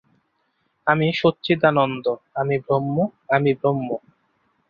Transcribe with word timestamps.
আমি 0.87 1.07
সচ্চিদানন্দ, 1.13 2.05
আমি 2.35 2.55
ব্রহ্ম, 2.59 2.95
আমি 3.29 3.51
ব্রহ্ম। 3.53 3.87